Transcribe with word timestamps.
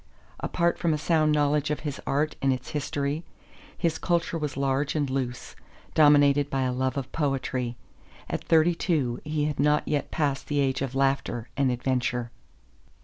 Apart 0.39 0.79
from 0.79 0.95
a 0.95 0.97
sound 0.97 1.31
knowledge 1.31 1.69
of 1.69 1.81
his 1.81 2.01
art 2.07 2.35
and 2.41 2.51
its 2.51 2.69
history, 2.69 3.23
his 3.77 3.99
culture 3.99 4.35
was 4.35 4.57
large 4.57 4.95
and 4.95 5.07
loose, 5.11 5.55
dominated 5.93 6.49
by 6.49 6.63
a 6.63 6.73
love 6.73 6.97
of 6.97 7.11
poetry. 7.11 7.77
At 8.27 8.43
thirty 8.43 8.73
two 8.73 9.19
he 9.23 9.45
had 9.45 9.59
not 9.59 9.87
yet 9.87 10.09
passed 10.09 10.47
the 10.47 10.59
age 10.59 10.81
of 10.81 10.95
laughter 10.95 11.49
and 11.55 11.69
adventure. 11.71 12.31